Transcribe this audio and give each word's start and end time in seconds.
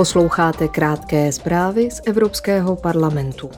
Posloucháte 0.00 0.68
krátké 0.68 1.32
zprávy 1.32 1.90
z 1.90 2.00
Evropského 2.06 2.76
parlamentu. 2.76 3.50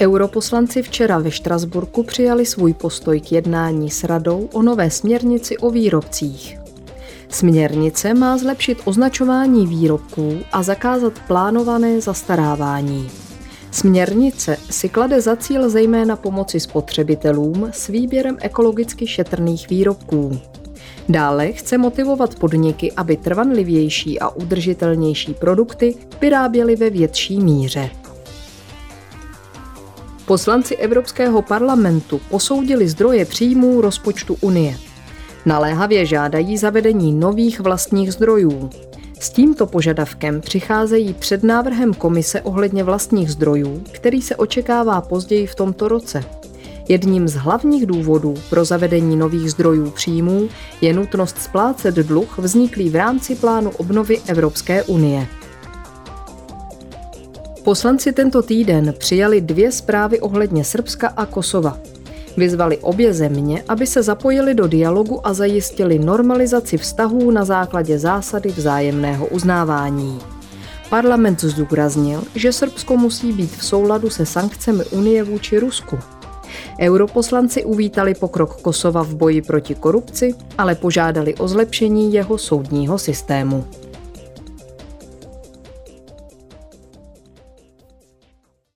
Europoslanci 0.00 0.82
včera 0.82 1.18
ve 1.18 1.30
Štrasburku 1.30 2.02
přijali 2.02 2.46
svůj 2.46 2.74
postoj 2.74 3.20
k 3.20 3.32
jednání 3.32 3.90
s 3.90 4.04
radou 4.04 4.48
o 4.52 4.62
nové 4.62 4.90
směrnici 4.90 5.56
o 5.56 5.70
výrobcích. 5.70 6.58
Směrnice 7.28 8.14
má 8.14 8.38
zlepšit 8.38 8.78
označování 8.84 9.66
výrobků 9.66 10.38
a 10.52 10.62
zakázat 10.62 11.12
plánované 11.26 12.00
zastarávání. 12.00 13.10
Směrnice 13.70 14.56
si 14.70 14.88
klade 14.88 15.20
za 15.20 15.36
cíl 15.36 15.70
zejména 15.70 16.16
pomoci 16.16 16.60
spotřebitelům 16.60 17.68
s 17.72 17.88
výběrem 17.88 18.36
ekologicky 18.40 19.06
šetrných 19.06 19.68
výrobků. 19.68 20.40
Dále 21.08 21.52
chce 21.52 21.78
motivovat 21.78 22.34
podniky, 22.34 22.92
aby 22.92 23.16
trvanlivější 23.16 24.20
a 24.20 24.28
udržitelnější 24.28 25.34
produkty 25.34 25.94
vyráběly 26.20 26.76
ve 26.76 26.90
větší 26.90 27.40
míře. 27.40 27.90
Poslanci 30.26 30.76
Evropského 30.76 31.42
parlamentu 31.42 32.20
posoudili 32.30 32.88
zdroje 32.88 33.24
příjmů 33.24 33.80
rozpočtu 33.80 34.36
Unie. 34.40 34.76
Naléhavě 35.46 36.06
žádají 36.06 36.58
zavedení 36.58 37.12
nových 37.12 37.60
vlastních 37.60 38.12
zdrojů. 38.12 38.70
S 39.20 39.30
tímto 39.30 39.66
požadavkem 39.66 40.40
přicházejí 40.40 41.14
před 41.14 41.44
návrhem 41.44 41.94
komise 41.94 42.42
ohledně 42.42 42.84
vlastních 42.84 43.30
zdrojů, 43.30 43.82
který 43.92 44.22
se 44.22 44.36
očekává 44.36 45.00
později 45.00 45.46
v 45.46 45.54
tomto 45.54 45.88
roce. 45.88 46.24
Jedním 46.90 47.28
z 47.28 47.34
hlavních 47.34 47.86
důvodů 47.86 48.34
pro 48.50 48.64
zavedení 48.64 49.16
nových 49.16 49.50
zdrojů 49.50 49.90
příjmů 49.90 50.48
je 50.80 50.92
nutnost 50.92 51.38
splácet 51.38 51.94
dluh 51.94 52.38
vzniklý 52.38 52.90
v 52.90 52.96
rámci 52.96 53.34
plánu 53.34 53.70
obnovy 53.70 54.20
Evropské 54.26 54.82
unie. 54.82 55.26
Poslanci 57.64 58.12
tento 58.12 58.42
týden 58.42 58.94
přijali 58.98 59.40
dvě 59.40 59.72
zprávy 59.72 60.20
ohledně 60.20 60.64
Srbska 60.64 61.08
a 61.08 61.26
Kosova. 61.26 61.78
Vyzvali 62.36 62.78
obě 62.78 63.14
země, 63.14 63.64
aby 63.68 63.86
se 63.86 64.02
zapojili 64.02 64.54
do 64.54 64.66
dialogu 64.66 65.26
a 65.26 65.34
zajistili 65.34 65.98
normalizaci 65.98 66.78
vztahů 66.78 67.30
na 67.30 67.44
základě 67.44 67.98
zásady 67.98 68.48
vzájemného 68.48 69.26
uznávání. 69.26 70.18
Parlament 70.88 71.40
zdůraznil, 71.40 72.22
že 72.34 72.52
Srbsko 72.52 72.96
musí 72.96 73.32
být 73.32 73.56
v 73.56 73.64
souladu 73.64 74.10
se 74.10 74.26
sankcemi 74.26 74.84
Unie 74.84 75.24
vůči 75.24 75.58
Rusku. 75.58 75.98
Europoslanci 76.80 77.64
uvítali 77.64 78.14
pokrok 78.14 78.60
Kosova 78.60 79.02
v 79.02 79.14
boji 79.14 79.42
proti 79.42 79.74
korupci, 79.74 80.34
ale 80.58 80.74
požádali 80.74 81.34
o 81.34 81.48
zlepšení 81.48 82.12
jeho 82.12 82.38
soudního 82.38 82.98
systému. 82.98 83.64